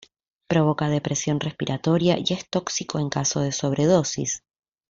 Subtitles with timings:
[0.47, 4.41] Provoca depresión respiratoria y es tóxico en caso de sobredosis.